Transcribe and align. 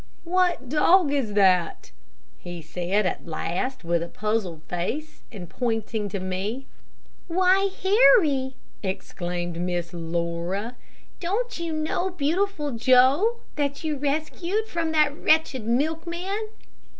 "What 0.23 0.67
dog 0.67 1.11
is 1.13 1.33
that?" 1.35 1.91
he 2.39 2.59
said 2.59 3.05
at 3.05 3.27
last, 3.27 3.83
with 3.83 4.01
a 4.01 4.07
puzzled 4.07 4.63
face, 4.63 5.21
and 5.31 5.47
pointing 5.47 6.09
to 6.09 6.19
me. 6.19 6.65
"Why, 7.27 7.69
Harry," 7.83 8.55
exclaimed 8.81 9.57
Miss 9.61 9.93
Laura, 9.93 10.75
"don't 11.19 11.59
you 11.59 11.71
know 11.71 12.09
Beautiful 12.09 12.71
Joe, 12.71 13.41
that 13.57 13.83
you 13.83 13.95
rescued 13.95 14.65
from 14.67 14.91
that 14.91 15.15
wretched 15.15 15.67
milkman?" 15.67 16.47